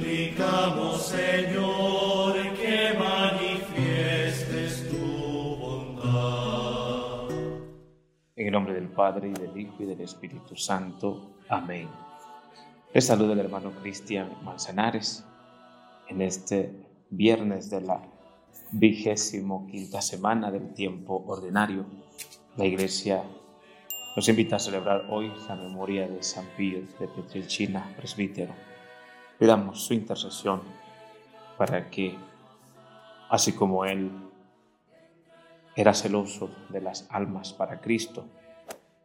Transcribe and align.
suplicamos, 0.00 1.02
Señor, 1.02 2.34
que 2.54 2.94
manifiestes 2.98 4.88
tu 4.88 5.56
bondad. 5.56 7.28
En 8.36 8.46
el 8.46 8.52
nombre 8.52 8.74
del 8.74 8.88
Padre, 8.88 9.28
y 9.28 9.32
del 9.32 9.58
Hijo, 9.58 9.82
y 9.82 9.86
del 9.86 10.00
Espíritu 10.00 10.56
Santo. 10.56 11.36
Amén. 11.48 11.88
Les 12.94 13.04
saluda 13.04 13.34
el 13.34 13.40
hermano 13.40 13.72
Cristian 13.82 14.30
Manzanares 14.42 15.24
en 16.08 16.22
este 16.22 16.72
viernes 17.10 17.68
de 17.70 17.82
la 17.82 18.02
vigésimo 18.72 19.66
quinta 19.70 20.00
semana 20.00 20.50
del 20.50 20.72
tiempo 20.72 21.22
ordinario. 21.26 21.84
La 22.56 22.64
Iglesia 22.64 23.22
nos 24.16 24.28
invita 24.28 24.56
a 24.56 24.58
celebrar 24.58 25.06
hoy 25.10 25.30
la 25.46 25.56
memoria 25.56 26.08
de 26.08 26.22
San 26.22 26.46
Pío 26.56 26.80
de 26.98 27.06
Petrelcina, 27.06 27.94
presbítero. 27.96 28.69
Pidamos 29.40 29.80
su 29.86 29.94
intercesión 29.94 30.60
para 31.56 31.88
que, 31.88 32.14
así 33.30 33.54
como 33.54 33.86
él 33.86 34.10
era 35.74 35.94
celoso 35.94 36.50
de 36.68 36.82
las 36.82 37.08
almas 37.10 37.54
para 37.54 37.80
Cristo, 37.80 38.26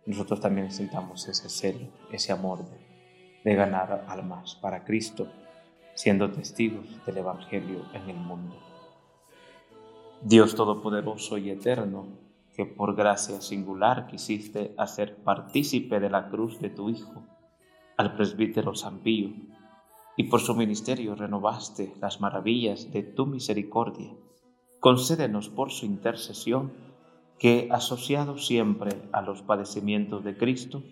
nosotros 0.06 0.42
también 0.42 0.68
necesitamos 0.68 1.26
ese 1.30 1.48
celo, 1.48 1.88
ese 2.12 2.34
amor 2.34 2.66
de, 2.70 2.78
de 3.46 3.56
ganar 3.56 4.04
almas 4.10 4.56
para 4.56 4.84
Cristo, 4.84 5.32
siendo 5.94 6.30
testigos 6.30 6.86
del 7.06 7.20
Evangelio 7.20 7.86
en 7.94 8.10
el 8.10 8.18
mundo. 8.18 8.58
Dios 10.22 10.54
Todopoderoso 10.54 11.38
y 11.38 11.50
Eterno, 11.50 12.08
que 12.54 12.66
por 12.66 12.94
gracia 12.94 13.40
singular 13.40 14.08
quisiste 14.08 14.74
hacer 14.78 15.16
partícipe 15.16 16.02
de 16.02 16.10
la 16.10 16.28
cruz 16.28 16.60
de 16.60 16.72
tu 16.72 16.90
Hijo, 16.90 17.24
al 17.96 18.18
presbítero 18.18 18.76
San 18.76 19.00
Pío, 19.00 19.55
y 20.18 20.24
por 20.26 20.40
su 20.40 20.56
ministerio 20.56 21.16
renovaste 21.16 21.94
las 22.00 22.22
maravillas 22.22 22.92
de 22.92 23.04
tu 23.04 23.26
misericordia, 23.26 24.14
concédenos 24.80 25.50
por 25.50 25.72
su 25.72 25.86
intercesión 25.86 26.72
que, 27.40 27.68
asociados 27.72 28.48
siempre 28.48 28.92
a 29.12 29.22
los 29.22 29.42
padecimientos 29.42 30.24
de 30.24 30.38
Cristo, 30.38 30.84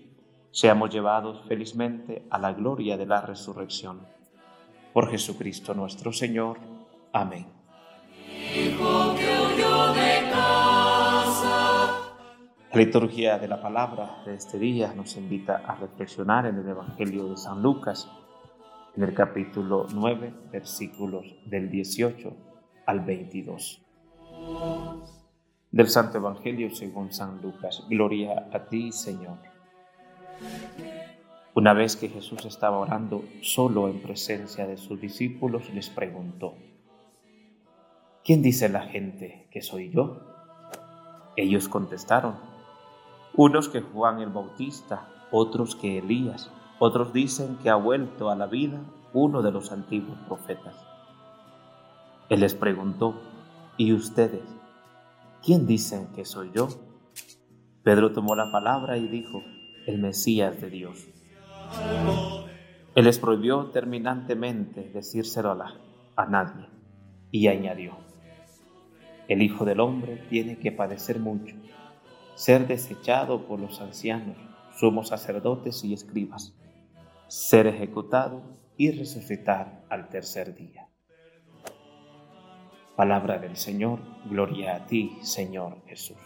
seamos 0.52 0.92
llevados 0.92 1.42
felizmente 1.48 2.26
a 2.30 2.38
la 2.38 2.54
gloria 2.54 2.98
de 2.98 3.06
la 3.06 3.22
resurrección. 3.22 4.02
Por 4.94 5.10
Jesucristo 5.10 5.74
nuestro 5.74 6.14
Señor. 6.14 6.60
Amén. 7.12 7.48
La 12.72 12.80
liturgia 12.80 13.38
de 13.40 13.48
la 13.48 13.62
palabra 13.62 14.24
de 14.26 14.36
este 14.36 14.60
día 14.60 14.94
nos 14.94 15.16
invita 15.16 15.64
a 15.66 15.76
reflexionar 15.76 16.46
en 16.46 16.58
el 16.58 16.68
Evangelio 16.68 17.30
de 17.30 17.38
San 17.38 17.62
Lucas, 17.62 18.10
en 18.96 19.04
el 19.04 19.14
capítulo 19.14 19.88
9, 19.92 20.34
versículos 20.52 21.26
del 21.46 21.70
18 21.72 22.32
al 22.86 23.00
22. 23.00 23.82
Del 25.72 25.90
Santo 25.90 26.20
Evangelio 26.20 26.74
según 26.76 27.12
San 27.12 27.42
Lucas. 27.42 27.84
Gloria 27.90 28.48
a 28.54 28.66
ti, 28.66 28.92
Señor. 28.92 29.40
Una 31.56 31.74
vez 31.74 31.96
que 31.96 32.10
Jesús 32.10 32.46
estaba 32.46 32.78
orando 32.78 33.24
solo 33.42 33.88
en 33.88 34.00
presencia 34.00 34.68
de 34.68 34.78
sus 34.78 35.02
discípulos, 35.02 35.72
les 35.74 35.90
preguntó, 35.90 36.56
¿quién 38.24 38.44
dice 38.44 38.70
la 38.70 38.82
gente 38.82 39.48
que 39.52 39.62
soy 39.62 39.90
yo? 39.90 40.22
Ellos 41.36 41.68
contestaron, 41.68 42.36
unos 43.36 43.70
que 43.70 43.82
Juan 43.82 44.20
el 44.20 44.30
Bautista, 44.30 45.08
otros 45.32 45.76
que 45.76 45.98
Elías, 45.98 46.52
otros 46.80 47.14
dicen 47.14 47.58
que 47.58 47.70
ha 47.70 47.76
vuelto 47.76 48.30
a 48.30 48.36
la 48.36 48.48
vida 48.48 48.82
uno 49.14 49.42
de 49.42 49.52
los 49.52 49.72
antiguos 49.72 50.18
profetas. 50.28 50.76
Él 52.30 52.40
les 52.40 52.56
preguntó, 52.56 53.22
¿y 53.78 53.94
ustedes? 53.94 54.44
¿Quién 55.44 55.68
dicen 55.68 56.08
que 56.16 56.26
soy 56.26 56.52
yo? 56.54 56.70
Pedro 57.84 58.12
tomó 58.12 58.36
la 58.36 58.52
palabra 58.52 58.98
y 58.98 59.08
dijo, 59.08 59.44
el 59.86 60.00
Mesías 60.00 60.60
de 60.62 60.70
Dios. 60.70 61.08
Él 62.96 63.06
les 63.06 63.20
prohibió 63.20 63.66
terminantemente 63.72 64.90
decírselo 64.94 65.52
a, 65.52 65.76
a 66.16 66.26
nadie 66.26 66.68
y 67.32 67.48
añadió, 67.48 67.98
el 69.28 69.42
Hijo 69.42 69.66
del 69.66 69.80
Hombre 69.80 70.26
tiene 70.30 70.60
que 70.60 70.72
padecer 70.72 71.20
mucho 71.20 71.56
ser 72.36 72.68
desechado 72.68 73.46
por 73.46 73.60
los 73.60 73.80
ancianos, 73.80 74.38
somos 74.80 75.10
sacerdotes 75.10 75.84
y 75.84 75.94
escribas, 75.94 76.54
ser 77.28 77.68
ejecutado 77.68 78.42
y 78.78 78.92
resucitar 78.92 79.84
al 79.90 80.10
tercer 80.10 80.56
día. 80.56 80.88
Palabra 82.96 83.40
del 83.40 83.56
Señor, 83.56 84.00
gloria 84.26 84.76
a 84.76 84.86
ti, 84.86 85.18
Señor 85.22 85.84
Jesús. 85.88 86.18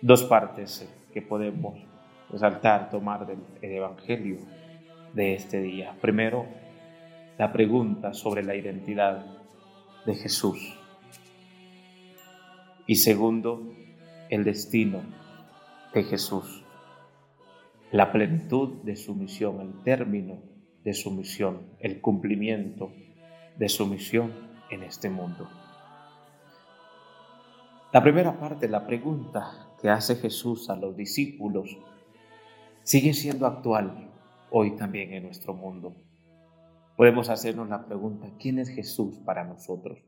Dos 0.00 0.22
partes 0.24 0.88
que 1.12 1.22
podemos 1.22 1.78
resaltar, 2.30 2.90
tomar 2.90 3.26
del 3.26 3.38
Evangelio 3.60 4.38
de 5.12 5.34
este 5.34 5.60
día. 5.60 5.96
Primero, 6.00 6.46
la 7.38 7.52
pregunta 7.52 8.14
sobre 8.14 8.42
la 8.42 8.54
identidad 8.54 9.24
de 10.06 10.14
Jesús 10.14 10.78
y 12.86 12.96
segundo, 12.96 13.62
el 14.28 14.44
destino 14.44 15.00
Jesús, 16.02 16.64
la 17.92 18.10
plenitud 18.10 18.82
de 18.82 18.96
su 18.96 19.14
misión, 19.14 19.60
el 19.60 19.82
término 19.84 20.42
de 20.82 20.92
su 20.94 21.12
misión, 21.12 21.76
el 21.78 22.00
cumplimiento 22.00 22.92
de 23.56 23.68
su 23.68 23.86
misión 23.86 24.32
en 24.70 24.82
este 24.82 25.08
mundo. 25.08 25.48
La 27.92 28.02
primera 28.02 28.40
parte, 28.40 28.68
la 28.68 28.84
pregunta 28.86 29.76
que 29.80 29.88
hace 29.88 30.16
Jesús 30.16 30.68
a 30.68 30.76
los 30.76 30.96
discípulos, 30.96 31.78
sigue 32.82 33.14
siendo 33.14 33.46
actual 33.46 34.10
hoy 34.50 34.74
también 34.74 35.12
en 35.12 35.22
nuestro 35.22 35.54
mundo. 35.54 35.94
Podemos 36.96 37.30
hacernos 37.30 37.68
la 37.68 37.86
pregunta, 37.86 38.28
¿quién 38.40 38.58
es 38.58 38.68
Jesús 38.68 39.18
para 39.24 39.44
nosotros? 39.44 39.98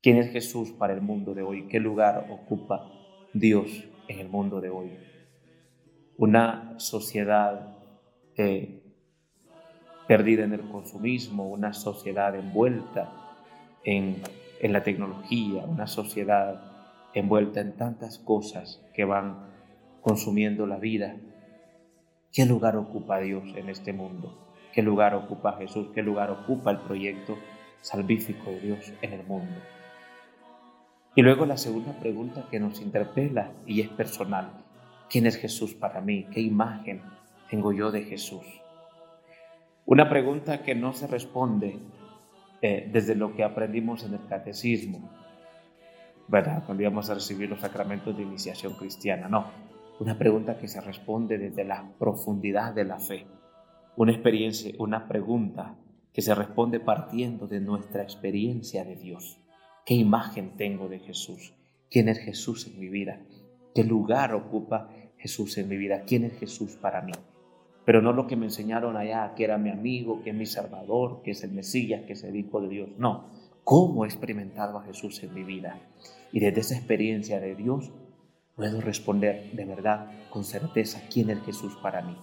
¿Quién 0.00 0.16
es 0.16 0.30
Jesús 0.30 0.72
para 0.72 0.94
el 0.94 1.02
mundo 1.02 1.34
de 1.34 1.42
hoy? 1.42 1.68
¿Qué 1.68 1.80
lugar 1.80 2.28
ocupa 2.30 2.90
Dios 3.34 3.88
en 4.08 4.20
el 4.20 4.28
mundo 4.28 4.60
de 4.60 4.70
hoy? 4.70 4.96
Una 6.18 6.74
sociedad 6.78 7.76
eh, 8.36 8.82
perdida 10.08 10.42
en 10.42 10.52
el 10.52 10.68
consumismo, 10.68 11.48
una 11.48 11.72
sociedad 11.72 12.34
envuelta 12.34 13.12
en, 13.84 14.20
en 14.60 14.72
la 14.72 14.82
tecnología, 14.82 15.62
una 15.62 15.86
sociedad 15.86 16.60
envuelta 17.14 17.60
en 17.60 17.76
tantas 17.76 18.18
cosas 18.18 18.84
que 18.94 19.04
van 19.04 19.46
consumiendo 20.00 20.66
la 20.66 20.78
vida. 20.78 21.14
¿Qué 22.32 22.46
lugar 22.46 22.76
ocupa 22.76 23.20
Dios 23.20 23.44
en 23.54 23.68
este 23.68 23.92
mundo? 23.92 24.56
¿Qué 24.72 24.82
lugar 24.82 25.14
ocupa 25.14 25.56
Jesús? 25.56 25.90
¿Qué 25.94 26.02
lugar 26.02 26.32
ocupa 26.32 26.72
el 26.72 26.78
proyecto 26.78 27.38
salvífico 27.80 28.50
de 28.50 28.58
Dios 28.58 28.92
en 29.02 29.12
el 29.12 29.24
mundo? 29.24 29.54
Y 31.14 31.22
luego 31.22 31.46
la 31.46 31.56
segunda 31.56 31.92
pregunta 31.92 32.48
que 32.50 32.58
nos 32.58 32.80
interpela 32.80 33.52
y 33.66 33.82
es 33.82 33.88
personal. 33.88 34.64
¿Quién 35.10 35.26
es 35.26 35.36
Jesús 35.36 35.74
para 35.74 36.02
mí? 36.02 36.26
¿Qué 36.30 36.40
imagen 36.40 37.02
tengo 37.48 37.72
yo 37.72 37.90
de 37.90 38.02
Jesús? 38.02 38.44
Una 39.86 40.08
pregunta 40.10 40.62
que 40.62 40.74
no 40.74 40.92
se 40.92 41.06
responde 41.06 41.78
eh, 42.60 42.90
desde 42.92 43.14
lo 43.14 43.34
que 43.34 43.42
aprendimos 43.42 44.04
en 44.04 44.12
el 44.12 44.26
catecismo, 44.26 45.10
¿verdad? 46.26 46.62
Cuando 46.66 46.82
íbamos 46.82 47.08
a 47.08 47.14
recibir 47.14 47.48
los 47.48 47.60
sacramentos 47.60 48.14
de 48.14 48.22
iniciación 48.22 48.74
cristiana, 48.74 49.28
no. 49.28 49.46
Una 49.98 50.18
pregunta 50.18 50.58
que 50.58 50.68
se 50.68 50.80
responde 50.82 51.38
desde 51.38 51.64
la 51.64 51.90
profundidad 51.98 52.74
de 52.74 52.84
la 52.84 52.98
fe. 52.98 53.26
Una 53.96 54.12
experiencia, 54.12 54.74
una 54.78 55.08
pregunta 55.08 55.74
que 56.12 56.20
se 56.20 56.34
responde 56.34 56.80
partiendo 56.80 57.46
de 57.46 57.60
nuestra 57.60 58.02
experiencia 58.02 58.84
de 58.84 58.96
Dios. 58.96 59.40
¿Qué 59.86 59.94
imagen 59.94 60.56
tengo 60.58 60.86
de 60.88 60.98
Jesús? 60.98 61.54
¿Quién 61.90 62.10
es 62.10 62.18
Jesús 62.18 62.66
en 62.66 62.78
mi 62.78 62.88
vida? 62.90 63.22
¿Qué 63.74 63.84
lugar 63.84 64.34
ocupa 64.34 64.90
Jesús 65.18 65.58
en 65.58 65.68
mi 65.68 65.76
vida? 65.76 66.02
¿Quién 66.06 66.24
es 66.24 66.38
Jesús 66.38 66.76
para 66.76 67.02
mí? 67.02 67.12
Pero 67.84 68.02
no 68.02 68.12
lo 68.12 68.26
que 68.26 68.36
me 68.36 68.46
enseñaron 68.46 68.96
allá, 68.96 69.32
que 69.34 69.44
era 69.44 69.58
mi 69.58 69.70
amigo, 69.70 70.22
que 70.22 70.30
es 70.30 70.36
mi 70.36 70.46
Salvador, 70.46 71.22
que 71.22 71.30
es 71.30 71.42
el 71.42 71.52
Mesías, 71.52 72.02
que 72.06 72.12
es 72.12 72.24
el 72.24 72.36
Hijo 72.36 72.60
de 72.60 72.68
Dios. 72.68 72.90
No, 72.98 73.30
¿cómo 73.64 74.04
he 74.04 74.08
experimentado 74.08 74.78
a 74.78 74.84
Jesús 74.84 75.22
en 75.22 75.34
mi 75.34 75.42
vida? 75.42 75.80
Y 76.32 76.40
desde 76.40 76.60
esa 76.60 76.76
experiencia 76.76 77.40
de 77.40 77.54
Dios 77.54 77.90
puedo 78.54 78.80
responder 78.80 79.52
de 79.52 79.64
verdad, 79.64 80.10
con 80.30 80.44
certeza, 80.44 81.00
quién 81.12 81.30
es 81.30 81.40
Jesús 81.44 81.78
para 81.82 82.02
mí. 82.02 82.16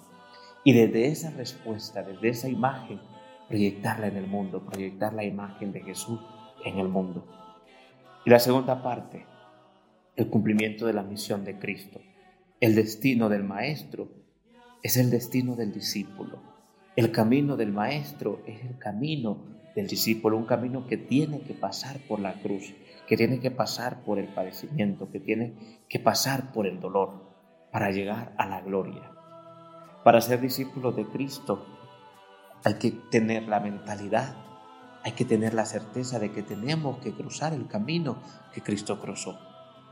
Y 0.64 0.74
desde 0.74 1.08
esa 1.08 1.32
respuesta, 1.32 2.04
desde 2.04 2.30
esa 2.30 2.50
imagen, 2.50 3.00
proyectarla 3.48 4.08
en 4.08 4.18
el 4.18 4.28
mundo, 4.28 4.66
proyectar 4.66 5.14
la 5.14 5.24
imagen 5.24 5.72
de 5.72 5.82
Jesús 5.82 6.20
en 6.64 6.78
el 6.80 6.90
mundo. 6.90 7.26
Y 8.26 8.30
la 8.30 8.40
segunda 8.40 8.82
parte, 8.82 9.26
el 10.16 10.30
cumplimiento 10.30 10.86
de 10.86 10.94
la 10.94 11.04
misión 11.04 11.44
de 11.44 11.58
Cristo, 11.58 12.02
el 12.66 12.74
destino 12.74 13.30
del 13.30 13.44
Maestro 13.44 14.10
es 14.82 14.98
el 14.98 15.12
destino 15.12 15.56
del 15.56 15.72
discípulo. 15.72 16.42
El 16.96 17.12
camino 17.12 17.58
del 17.58 17.72
maestro 17.72 18.42
es 18.48 18.60
el 18.64 18.80
camino 18.80 19.38
del 19.76 19.86
discípulo, 19.86 20.36
un 20.36 20.48
camino 20.48 20.88
que 20.88 20.98
tiene 20.98 21.42
que 21.42 21.54
pasar 21.54 22.00
por 22.08 22.20
la 22.20 22.34
cruz, 22.42 22.74
que 23.08 23.18
tiene 23.18 23.40
que 23.40 23.52
pasar 23.52 24.04
por 24.04 24.18
el 24.18 24.30
padecimiento, 24.30 25.12
que 25.12 25.20
tiene 25.20 25.54
que 25.88 26.00
pasar 26.00 26.54
por 26.54 26.66
el 26.66 26.80
dolor 26.80 27.30
para 27.72 27.92
llegar 27.92 28.34
a 28.40 28.48
la 28.48 28.62
gloria. 28.62 29.12
Para 30.04 30.20
ser 30.20 30.42
discípulo 30.42 30.92
de 30.92 31.06
Cristo 31.06 31.68
hay 32.64 32.80
que 32.80 32.90
tener 33.12 33.48
la 33.48 33.60
mentalidad, 33.60 34.38
hay 35.04 35.12
que 35.12 35.26
tener 35.26 35.54
la 35.54 35.66
certeza 35.66 36.18
de 36.18 36.32
que 36.32 36.42
tenemos 36.42 36.98
que 36.98 37.14
cruzar 37.14 37.54
el 37.54 37.68
camino 37.68 38.24
que 38.56 38.62
Cristo 38.62 39.00
cruzó, 39.00 39.40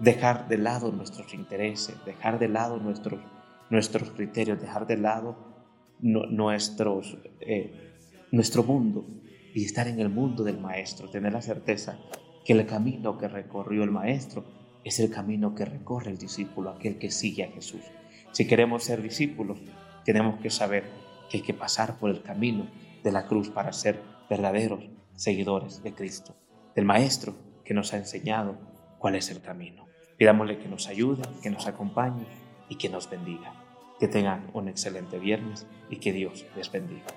dejar 0.04 0.50
de 0.50 0.58
lado 0.58 0.92
nuestros 0.92 1.34
intereses, 1.34 1.96
dejar 2.06 2.38
de 2.38 2.50
lado 2.50 2.78
nuestros, 2.78 3.22
nuestros 3.70 4.12
criterios, 4.12 4.60
dejar 4.60 4.86
de 4.86 4.98
lado 4.98 5.38
nuestros, 6.02 7.18
eh, 7.40 7.96
nuestro 8.32 8.64
mundo 8.64 9.06
y 9.56 9.64
estar 9.64 9.88
en 9.88 10.02
el 10.02 10.10
mundo 10.10 10.44
del 10.44 10.60
Maestro, 10.60 11.10
tener 11.10 11.32
la 11.32 11.42
certeza 11.42 11.98
que 12.44 12.52
el 12.52 12.66
camino 12.66 13.18
que 13.18 13.30
recorrió 13.30 13.84
el 13.84 13.92
Maestro 13.92 14.44
es 14.84 15.00
el 15.00 15.10
camino 15.10 15.56
que 15.56 15.64
recorre 15.64 16.12
el 16.12 16.18
discípulo, 16.18 16.72
aquel 16.72 16.98
que 16.98 17.10
sigue 17.10 17.46
a 17.46 17.52
Jesús. 17.52 17.82
Si 18.34 18.46
queremos 18.46 18.84
ser 18.84 19.02
discípulos, 19.02 19.58
tenemos 20.04 20.42
que 20.42 20.50
saber 20.50 20.84
que 21.30 21.38
hay 21.38 21.44
que 21.44 21.54
pasar 21.54 21.98
por 21.98 22.10
el 22.10 22.22
camino 22.22 22.68
de 23.06 23.12
la 23.14 23.26
cruz 23.26 23.50
para 23.50 23.72
ser 23.72 24.02
verdaderos 24.30 24.84
seguidores 25.16 25.82
de 25.82 25.94
Cristo, 25.94 26.36
del 26.76 26.84
Maestro 26.84 27.36
que 27.64 27.74
nos 27.74 27.94
ha 27.94 27.98
enseñado 27.98 28.58
cuál 29.00 29.16
es 29.16 29.30
el 29.30 29.40
camino. 29.40 29.93
Pidámosle 30.24 30.58
que 30.58 30.70
nos 30.70 30.88
ayude, 30.88 31.22
que 31.42 31.50
nos 31.50 31.68
acompañe 31.68 32.26
y 32.70 32.76
que 32.76 32.88
nos 32.88 33.10
bendiga. 33.10 33.52
Que 34.00 34.08
tengan 34.08 34.50
un 34.54 34.70
excelente 34.70 35.20
viernes 35.20 35.68
y 35.90 35.98
que 35.98 36.14
Dios 36.14 36.46
les 36.56 36.72
bendiga. 36.72 37.08